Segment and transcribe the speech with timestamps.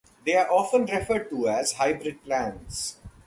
[0.25, 2.97] They are often referred to as "hybrid" plans.